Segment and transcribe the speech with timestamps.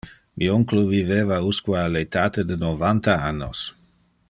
[0.35, 3.63] Mi oncle viveva usque al etate de novanta annos.